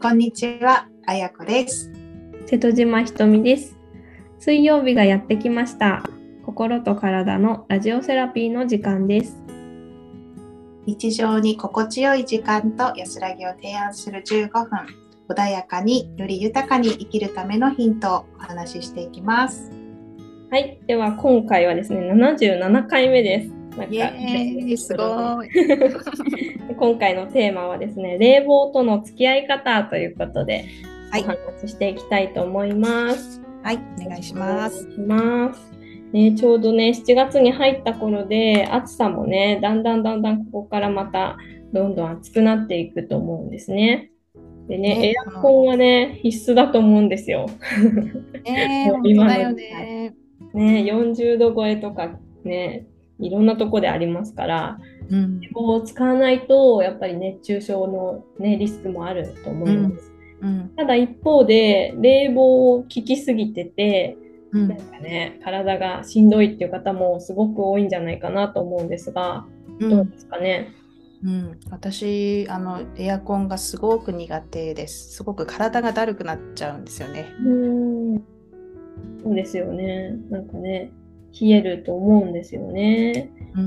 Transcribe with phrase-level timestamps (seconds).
[0.00, 1.90] こんにちは、あやこです。
[2.46, 3.76] 瀬戸島ひとみです。
[4.38, 6.04] 水曜日がやってきました。
[6.46, 9.42] 心と体のラジオセラピーの時間です。
[10.86, 14.68] 日常に心地よい時間と安らぎを提案する15分、
[15.28, 19.72] 穏やかにより豊かに生きるためのヒントをお話ししていきます。
[20.52, 23.57] はい、では今回はですね、77回目です。
[23.78, 25.48] なんかすごい。
[26.76, 30.64] 今回のテーマはですね、冷房との付き合い方ということで、
[31.10, 33.40] はいお話ししていきたいと思います。
[33.62, 34.86] はい、お願いします。
[34.98, 35.72] ます。
[36.12, 41.36] ね、ちょうどね、7月に入った頃で、暑さもね、だんだんだんだんここからまた
[41.72, 44.10] どんどん暑くなっていくと思うんですね。
[44.68, 47.46] でね、ねエアコンはね、必須だと思うんですよ。
[48.44, 50.14] え ー、本当だよね。
[50.54, 52.86] ね、40度超えとかね、
[53.20, 54.78] いろんなとこでありますから、
[55.10, 60.12] うん、を使わないと、やっぱり熱中症の、ね、リスクもあると思います。
[60.40, 64.16] うん、ただ一方で、冷房を効きすぎてて、
[64.50, 69.44] うんなんかね、体がしんどいっていう方もすごく多いんじゃないかなと思うんですが、
[69.78, 70.72] どうですかね？
[71.22, 75.16] うん、私あのエアコンがすごく苦手です。
[75.16, 77.26] すごく体がだるくなっちゃうんですよね。
[77.44, 78.24] うん。
[79.22, 80.16] そうですよね。
[80.30, 80.92] なんかね、
[81.40, 83.30] 冷えると思うんですよね。
[83.54, 83.66] うん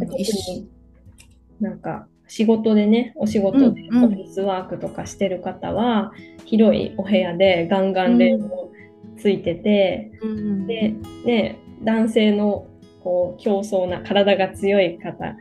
[1.59, 4.03] なんか仕事でね、お仕事でうんうん。
[4.05, 6.13] オフィスワークとかしてる方は、
[6.45, 8.71] 広いお部屋でガンガン冷房
[9.17, 10.65] ついてて、うん。
[10.65, 12.67] で、ね、男性の
[13.03, 15.33] こう競争な体が強い方、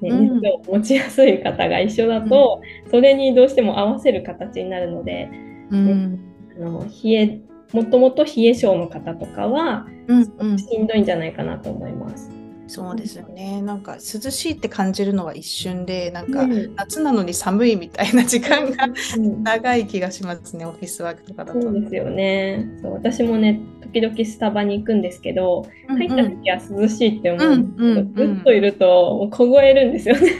[0.00, 0.40] ね、うん。
[0.40, 5.28] 熱を持ちやすい方が一緒だと、それにどうしても合わせる形になるので、
[5.70, 6.18] うん。
[6.56, 7.40] あの冷え
[7.72, 12.30] もともと冷え性の方とかはうんうんしんどいんじゃないかなと思います。
[12.68, 13.60] そうですよね。
[13.60, 21.60] なんか涼しいって感じるのは一瞬で、なんかうん夏なのに寒いみたいな時間がうん長い気がしますね、オフィスワークとかだと。
[21.60, 28.86] そうですよねそう私もね時々スタバに行くんですけどうん入った時は涼しいって思うんですけど、ずっといると
[29.16, 30.32] もう凍えるんですよね。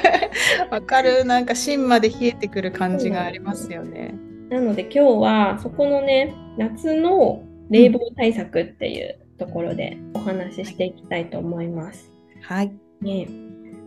[0.70, 4.14] わかる、なんか芯まで冷えてくる感じがありますよね。
[4.50, 12.12] なので今日はそこのね夏の冷房対策っていうところでお話ししていきたいと思います。
[12.42, 12.72] はい。
[13.00, 13.28] ね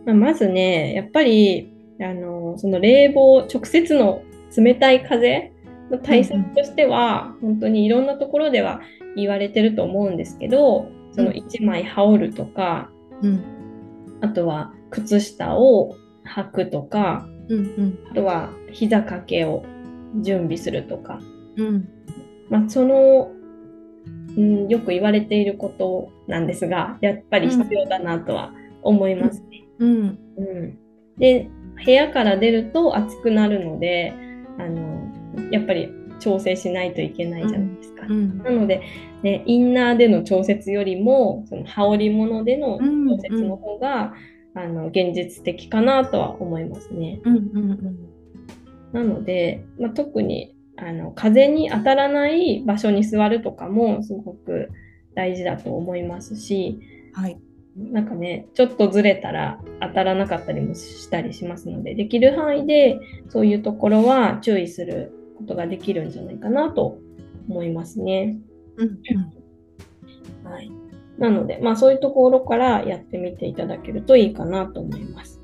[0.06, 4.22] まあ、まずねやっぱりあのその冷房直接の
[4.56, 5.52] 冷たい風
[5.90, 8.80] の対策としては、本当にいろんなところでは
[9.16, 12.90] 言われてると思うんですけどその1枚羽織るとか
[13.22, 13.44] うん
[14.20, 19.64] あとは靴下を履くとかうんうんあとは膝掛けを
[20.16, 21.20] 準備するとか。
[21.56, 21.88] うん。
[22.48, 23.30] まあ、その、
[24.36, 29.64] うん、よく言われていることなんですが、やっぱり必要だなとは思いますね。
[29.78, 30.18] うん。
[30.36, 30.78] うん。
[31.18, 31.48] で、
[31.84, 34.12] 部屋から出ると暑くなるので、
[34.58, 35.00] あの
[35.50, 38.06] やっぱり調整しないといけないじゃないですか。
[38.08, 38.38] うん。
[38.38, 38.82] なので、
[39.22, 43.08] ね、インナーでの調節よりも、その羽織物でのうん。
[43.08, 44.14] 調節の方が、
[44.52, 47.20] あの現実的かなとは思いますね。
[47.24, 47.36] うん。
[47.36, 48.19] うん
[48.92, 54.70] なので、まあ、特にあの風に当たらない場所に座るとかもすごく
[55.14, 56.80] 大事だと思いますし、
[57.12, 57.38] はい。
[57.76, 66.98] なんかね、ちょっとずれたら当たらなかったりもしたりしますので、できる範囲でそういうところは注意することができるんじゃないかなと
[67.48, 68.38] 思いますね。
[68.76, 68.98] うん
[70.44, 70.70] はい、
[71.18, 75.39] なので、まあそういうところからやってみていただけるといいかなと思います。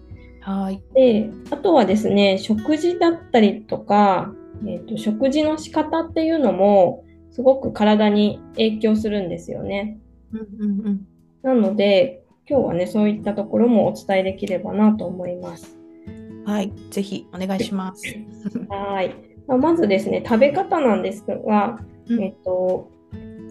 [0.46, 0.80] はい。
[0.94, 4.32] で、あとはですね、食事だったりとか、
[4.64, 9.98] えーと、食事の仕方っていうのも、すごく体に影響するんですよね。
[10.32, 11.06] うんうんうん
[11.42, 15.78] なので、今日はね、そういったところもお伝えできればなと思います。
[16.44, 16.72] はい。
[16.90, 18.02] ぜひお願いします。
[18.68, 19.14] はい。
[19.46, 21.78] まずですね、食べ方なんですが、
[22.08, 22.88] うんえっ、と、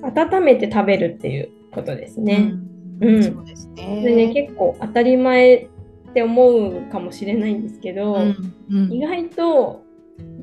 [0.02, 2.54] 温めて食べるっていうことですね。
[3.02, 4.34] うんうんそうですね、ね。
[4.34, 5.70] 結構当たり前
[6.16, 8.94] って思うかもしれないんですけど、うんうん。
[8.94, 9.84] 意外と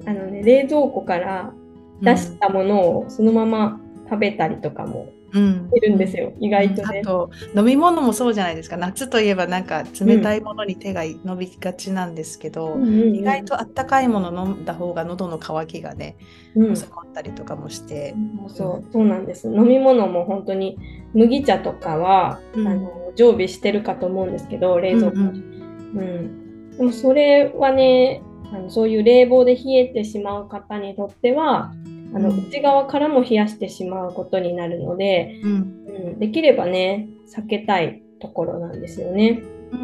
[0.05, 1.55] あの、ね、冷蔵庫から
[2.03, 7.01] 出したものをそのまま食べたりとかもうんいるんですよ、意外とね。
[7.03, 8.77] あと飲み物もそうじゃないですか。
[8.77, 13.15] 夏といえばなんか冷たいものに手が伸びがちなんですけど、うんうんうん。
[13.15, 16.19] 意外とあったかいもの飲んだ方が喉の渇きがね
[16.55, 16.77] うん。
[16.77, 19.49] 収まったりとかもして、そうそうそうなんです。
[19.49, 20.77] 飲み物も本当に
[21.15, 22.69] 麦茶とかは、うん。
[22.69, 25.52] あの常備してるかと思うんですけど冷蔵庫に、うんうん
[25.95, 28.23] でもそれはね
[28.53, 31.73] あのそういう冷房で冷えてしまう方にとっては
[32.15, 32.39] あのうん。
[32.49, 35.53] 内側からも冷やしてしまうことになるので、うん。
[35.53, 39.43] うん、できればね避けたいところなんですよね。
[39.73, 39.79] うー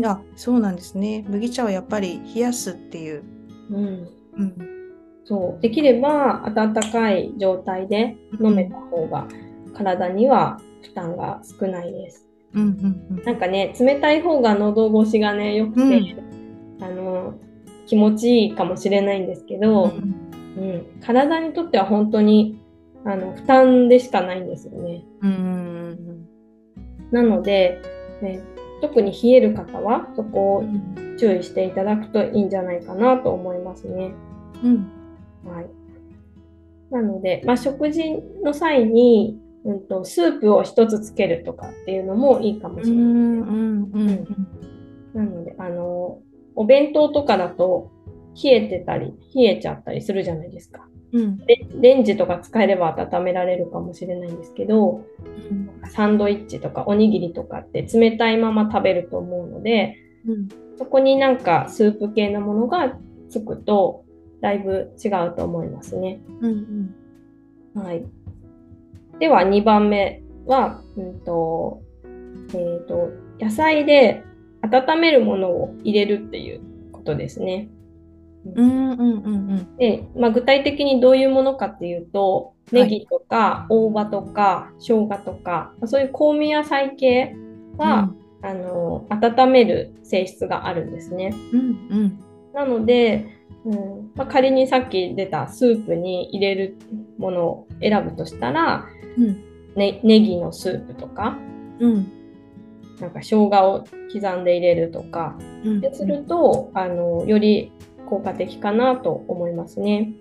[0.00, 0.04] ん。
[0.04, 1.24] あそうなんですね。
[1.28, 3.22] 麦茶はやっぱり冷やすっていう、
[3.70, 4.56] うん、うん。
[5.24, 5.62] そう。
[5.62, 9.28] できれば温かい状態で飲めた方が
[9.74, 12.29] 体には負担が少ないです。
[12.54, 13.24] うんうんうん。
[13.24, 16.84] なんかね冷たい方が喉越しがねよくて、うん。
[16.84, 17.34] あの
[17.86, 22.60] 気持ちいいかもしれないんですけど、うん体にとっては本当に
[23.04, 25.04] あの負担でしかないんですよね。
[25.22, 26.28] うんうん。
[27.10, 27.80] なので、
[28.20, 28.40] ね、
[28.82, 31.00] 特に冷える方はそこをうん。
[31.20, 34.14] 注意していただくといいんじゃないかなと思いますね。
[34.64, 34.90] うん。
[35.44, 35.66] はい、
[36.90, 38.02] なので、まあ、食事
[38.42, 43.04] の際に、うん、とスープを一つつけるとかっていうのもいいかもしれない。
[43.04, 44.26] うんうんうん
[45.12, 46.20] なのであの
[46.54, 47.90] お弁当とかだと
[48.42, 50.86] 冷えてたり冷えちゃったりするじゃないですか。
[51.12, 51.38] うん。
[51.46, 55.04] レレンジとか使えれば温められるかもしれないんですけど
[55.92, 59.96] サンドイッチとかおにぎりとかって冷たいまま食べると思うので
[60.26, 60.48] うん。
[60.78, 62.96] そこになんかスープ系のものが
[63.28, 64.04] つくと
[64.40, 66.22] だいぶ違うと思いますね。
[66.40, 66.94] うん。
[67.74, 68.04] はい、
[69.20, 74.24] では2番目は、うんとえー、と野菜で
[74.62, 77.68] 温めるものを入れるっていうことですね。
[78.56, 87.36] うんうんうんうんで、まあ、具体的にどういうものかっていうとはいネギとか大葉とか生姜とか、まあそういう香味野菜系
[87.76, 88.10] は、
[88.42, 91.34] あの温める性質があるんですね。
[91.52, 91.62] うんう
[92.06, 92.24] ん
[92.54, 93.26] なので、
[93.64, 96.76] うんまあ、仮にさっき出たスープに入れる
[97.16, 98.99] ものを選ぶとしたら、うん
[99.76, 101.38] ね、ネギのスープとか
[101.78, 102.12] うん。
[103.00, 105.36] なんか生姜を刻んで入れるとか。
[105.64, 105.80] うん。
[105.80, 107.72] ですると、あのより
[108.06, 110.12] 効果的かなと思いますね。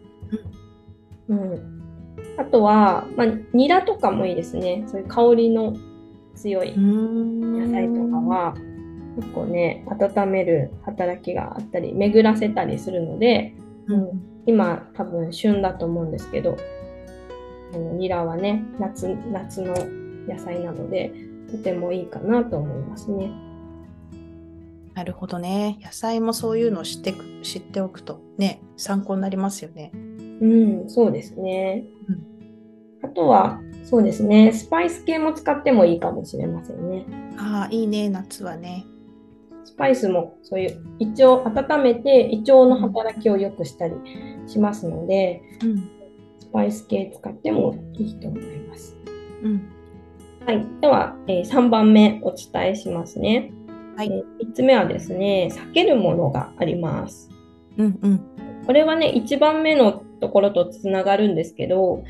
[1.27, 1.81] うん、
[2.37, 4.83] あとは、まあ、ニラとかもいいですね。
[4.87, 5.75] そういう香りの
[6.35, 8.55] 強い野野菜とかは
[9.15, 13.55] 結構ね温める働きがあったり巡らせたりするので、
[13.87, 14.21] うん。
[14.45, 16.57] 今多分旬だと思うんですけど
[17.73, 19.73] あのニラはね夏夏の
[20.27, 21.11] 野菜なので
[21.51, 23.31] とてもいいかなと思いますね。
[24.93, 29.91] なるほどね野菜もそういうのを知ってく知っておくとね参考になりますよね。
[29.93, 31.85] うん、そうですね。
[32.07, 32.29] うん
[33.01, 37.05] あとは、そうですね、スパイス系も使ってもいいかもしれませんね。
[37.37, 38.85] ああいいね夏はね。
[39.63, 43.93] スパイスもそういう胃腸、温めて胃腸の働きを良くしたり
[44.47, 45.98] しますので、うん
[46.49, 48.95] スパイス系使ってもいいと思います。
[49.43, 49.69] うん
[50.45, 53.51] はい、では、え3番目お伝えしますね。
[53.95, 57.29] はいえ3つ目はですね、避けるものがあります。
[57.77, 58.21] うんうん
[58.65, 62.03] これはね、1番目のところとつながるんですけど、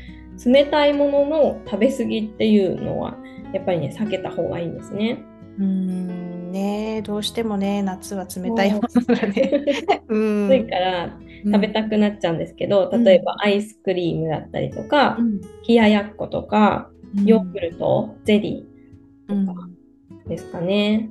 [0.44, 3.16] 冷たいものの食べ過ぎっていうのは、
[3.52, 5.22] やっぱりね、避けた方がいいんですね。
[5.58, 9.64] うーんねどうしてもね夏は冷たいものがね。
[10.08, 16.90] うん暑いから食べたくなっちゃうんですけど、うん例えばアイスクリームだったりとか、うん冷ややっことか、
[17.24, 18.66] ヨーグルト、ゼリ
[19.28, 21.10] うんーですかね。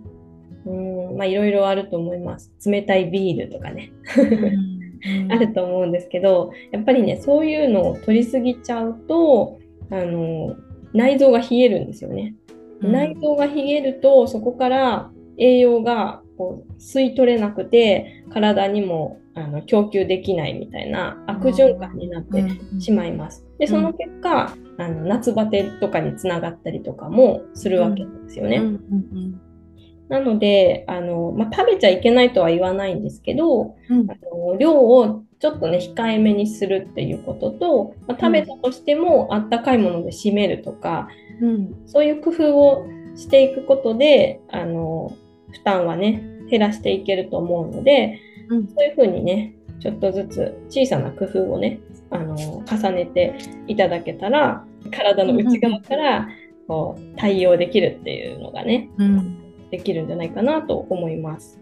[0.66, 0.72] う
[1.14, 2.52] ん、まあいろいろあると思います。
[2.66, 3.92] 冷たいビールとかね。
[4.18, 4.80] うん
[5.30, 9.60] あると思うんですけどやっぱりねそういうのを取りすぎちゃうと
[9.90, 10.56] あの
[10.94, 12.36] 内臓が冷えるんですよね。
[12.82, 22.44] うん内臓が冷えるとそこから栄養がこう吸い取れなくて体にもあの供給できないみたいな悪循環になって
[22.80, 23.46] しまいます。
[23.58, 28.62] でその結果、あの夏バテとかにつながったりとかもするわけですよね。
[30.10, 34.10] なのであの、まあ、食べちゃいけないとは言わないんですけど、うん。
[34.10, 41.08] あの量をちょっとね控えめにするっていうことと、まあ、食べたとしてもあったかいもので締めるとか、
[41.42, 41.76] うん。
[41.86, 45.14] そういう工夫をしていくことであの
[45.52, 51.80] 負担はね減らしていけると思うので、うんそういうふうにねちょっとずつ小さな工夫をね
[52.10, 53.36] あの重ねて
[53.68, 56.28] いただけたら体の内側から
[56.68, 61.60] こう対応できるっていうのがねうんできるんじゃないかなと思います。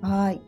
[0.00, 0.40] はい。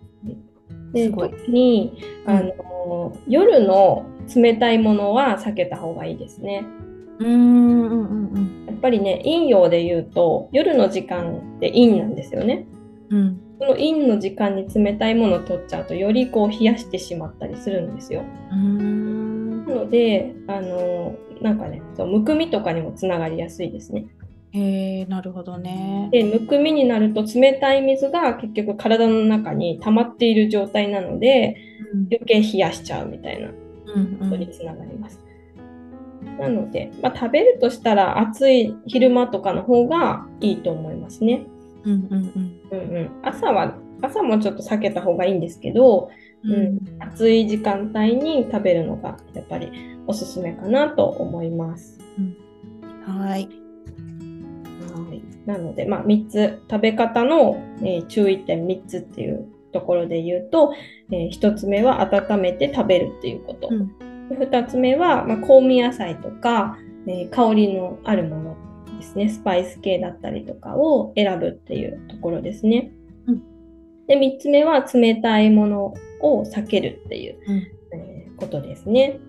[0.92, 6.64] で特にあの、夜の冷たいものは避けた方がいいですね。
[7.18, 12.66] うんうんうんうんやっぱりね、陰陽で言うと夜の時間って陰なんですよね。
[13.10, 18.22] うんその陰の時間に冷たいものを取っちゃうとよりこう冷やしてしまったりするんですよ。
[18.52, 24.06] うんなので、あのなんかねそう、むくみとかにもつながりやすいですね。
[24.52, 26.08] へえなるほどね。
[26.12, 31.56] で、むくみになると冷たい水が結局体の中に溜まっている状態なので
[32.10, 35.23] 余計冷やしちゃうみたいなうんことにつながります。
[36.38, 41.46] なので、まあ、食べるとしたら暑い昼間とかの方がいいと思いますね。
[41.84, 42.60] うんうんうん。
[42.70, 46.10] うんうん、朝は朝もちょっと避けた方がいいんですけど、
[46.44, 49.70] ううん暑い時間帯に食べるのがやっぱり
[50.06, 51.98] おすすめかなと思います。
[53.06, 53.48] はい。
[53.48, 56.62] はい、なので、まあ、3つ。
[56.70, 60.72] 食べ方の、えー注意点3つっていうところで言うと、
[61.10, 63.88] え1つ目は温めて食べるっていうこと、うん。
[63.98, 68.56] で2つ目は、まあ、香味野菜とか、えー香りのあるもの
[68.98, 72.92] ですねスパイス系だったりとかを選ぶっていうところですね。
[73.26, 73.42] うん
[74.06, 77.56] で3つ目は冷たいものを避けるっていう、うん
[77.98, 79.20] えーことですね。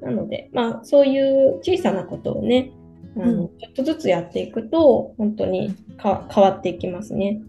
[0.00, 2.72] なので、まあ、そういう小さなことをね、
[3.16, 7.40] あのうんちょっとずつやっていくと、本当にか変わっていきますね。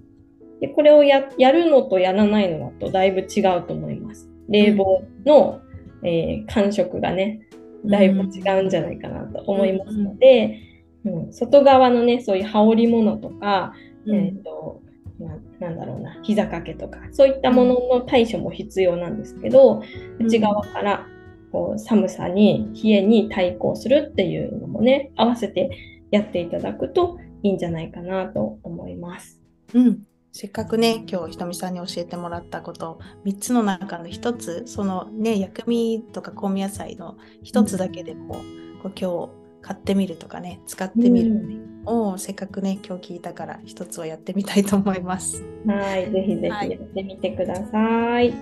[0.61, 4.29] で、これをややるのとやらないのだとだいぶ違うと思います。
[4.49, 5.61] 冷房の、
[6.03, 7.47] えー感触がね、
[7.85, 10.59] だいぶ違うんじゃないかなと思いますので、
[11.05, 11.33] うん。
[11.33, 13.73] 外側のね、そういう羽織物とか、
[14.05, 14.15] うん。
[14.15, 14.81] えっ、と
[15.19, 19.83] な、なんだろうな、膝掛けとか、そういったものの対処も必要なんですけど、
[20.19, 20.25] うん。
[20.25, 21.07] 内側から
[21.51, 25.69] こう寒さに、冷えに対抗するっていうのもね、合わせて
[26.11, 29.41] やっていただくといいんじゃないかなと思います。
[29.73, 29.99] うん、
[30.35, 38.41] せっかくね今日ひとみさんに教えてもらったこと3つの中の1つそのね薬味とか香味野菜の1つだけでも、
[38.81, 39.29] こう今日
[39.61, 45.43] 買ってみるとかね使ってみるを、せっかくね今日聞いたから1つをやってみたいと思います。
[45.67, 48.33] はい、ぜひぜはいひやってみてください。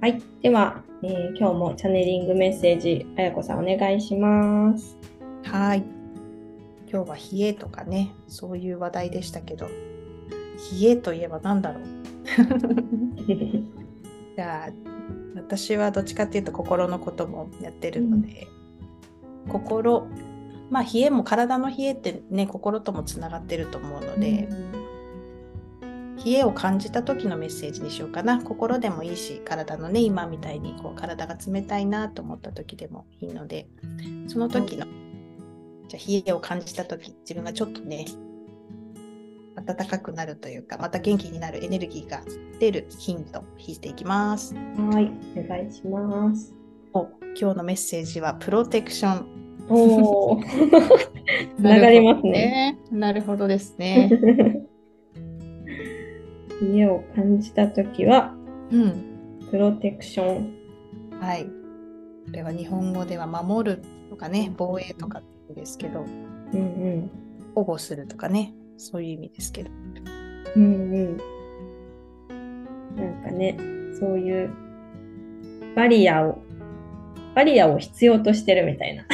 [0.00, 4.96] はい、では、えー今日もチャネリングメッセージ、あやこさんお願いします。
[5.42, 5.82] はい
[6.88, 9.66] 今日は冷えとかねそういう話題でしたけど
[10.80, 11.84] 冷えといえば何だろう？
[14.36, 14.72] じゃあ
[15.36, 18.46] 私はどっちかっていうと心のこともやってるので、
[19.48, 20.06] 心
[20.70, 24.48] まあ冷えも体の冷えってね心ともつながってると思うので、
[26.24, 28.40] 冷えを感じた時のメッセージにしようかな。
[28.40, 33.68] 心でもいいし体のね今みたいにこう体が冷たいなと思った時でもいいので
[34.28, 34.86] その時の、
[35.88, 38.06] じゃあ冷えを感じた時自分がちょっとね
[39.56, 42.22] 暖かくなるというかまた元気になるエネルギーが
[42.58, 44.54] 出るヒント引いていきます。
[44.54, 46.54] はい、お願いします。
[46.92, 47.08] お
[47.38, 49.34] 今日のメッセージはプロテクション。
[49.68, 50.46] おお、つ
[51.62, 52.78] ながりますね。
[52.90, 54.10] なるほどですね。
[56.62, 58.34] 家を感じたときは、
[58.70, 59.38] うん。
[59.50, 60.54] プロテクション。
[61.20, 61.44] はい。
[61.44, 61.50] こ
[62.32, 65.22] れは日本語では守るとかね、防衛とか
[65.54, 66.04] ですけど、
[66.52, 67.10] うん
[67.54, 69.70] 保護するとかね、そういう意味ですけど。
[70.56, 70.62] うん。
[70.62, 72.96] うんうん。
[72.96, 73.56] なんかね、
[73.98, 74.50] そういう
[75.74, 76.38] バリアを、
[77.34, 79.04] バリアを必要としてるみたいな。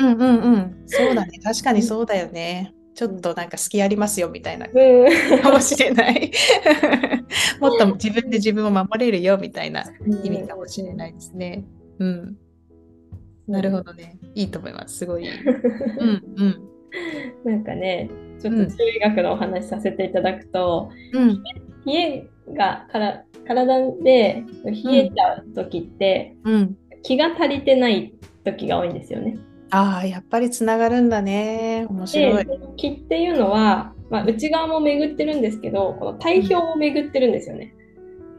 [0.00, 0.82] うんうんうん。
[0.86, 1.38] そうだね。
[1.42, 2.72] 確かにそうだよね。
[2.94, 6.32] ちょっとなんか隙ありますよみたいなうんかもしれない。
[7.60, 9.84] もっと自分で自分を守れるよみたいな
[10.24, 11.64] 意味かもしれないですね。
[11.98, 12.36] うん。
[13.46, 14.18] なるほどね。
[14.34, 14.98] いいと思います。
[14.98, 15.30] すごいいい。
[15.44, 16.68] うんうん。
[17.44, 21.42] なんかね、ちょっと中医学のお話させていただくと、うん
[21.86, 26.76] 冷えがから体で冷えちゃう時って、うん。
[27.02, 28.12] 気が足りてない
[28.44, 29.38] 時が多いんですよね。
[29.70, 31.86] ああ、やっぱりつながるんだね。
[31.88, 32.46] 面で、白い。
[32.76, 37.74] 気っていうのは、まあ、内側も巡ってるんですけど、この体表も巡ってるんですよね。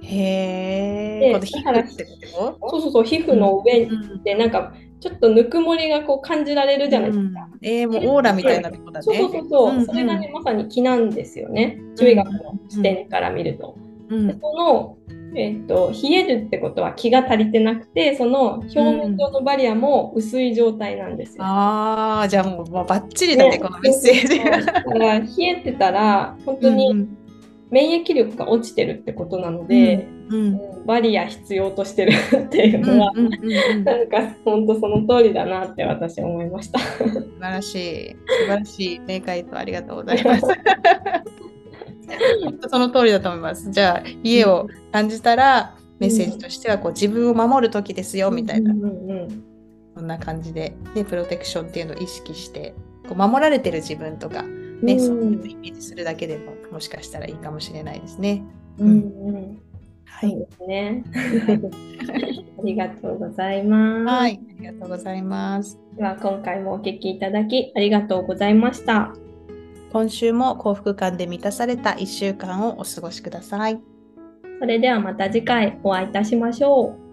[0.01, 1.19] へえ。
[1.19, 2.69] でこの皮膚ってこと？
[2.69, 4.23] そうそうそう、皮膚の上うん。
[4.23, 7.47] でなんかちょっとぬくもりがこう感じられるじゃないですか。
[7.51, 7.59] うん。
[7.61, 9.03] えー、もうオーラみたいなとこだね。
[9.03, 9.85] そうそうそうそう、うんうん。
[9.85, 11.79] それがねまさに気なんですよね。
[11.97, 13.75] 中医学の視点から見ると。
[13.77, 13.83] う
[14.15, 14.97] んでその、
[15.35, 21.43] えっと冷えるってことは気が足りてなくてその表面上のバリアも薄い状態なんですよ。
[21.43, 23.59] ああ、じゃあもうもうバッチリだね、ね。
[23.59, 27.07] このメッセージだから冷えてたら本当うんに
[27.69, 32.13] 免疫力が落ちてるってことなので、うんうんバリア必要としてる
[32.45, 36.79] っていうのは、うんうんなんか本当その通りだなって私思いました。
[36.79, 38.09] 素晴らしい。
[38.09, 40.45] 素晴らしい明快とありがとうございます。
[42.41, 43.69] 本当その通りだと思います。
[43.69, 49.43] じゃあ、家を感じたら、メッセージとしてはこう自分を守る時ですよみたいな、うんうんうん
[49.97, 52.75] そんな感じで、ね、プロテクションっていうのを意識して、
[53.09, 54.45] こう守られてる自分とか、
[54.81, 58.43] ね、うんそういうイメージするだけでも、もしかしたらいいかもしれないですね。
[58.79, 58.91] うんう
[59.31, 59.61] ん
[60.05, 60.35] はい。
[60.35, 61.03] ですね。
[62.59, 64.05] ありがとうございます。
[64.05, 65.79] はい、ありがとうございます。
[65.95, 69.13] では今回もお聞きいただきありがとうございました。
[69.91, 73.79] 今週も幸福感で満たされた1週間をお過ごしください。
[74.59, 77.06] それではまた次回お会いいたしましょう。